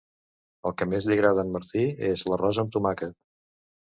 [0.69, 3.15] El que més li agrada a en Martí és l'arròs amb tomàquet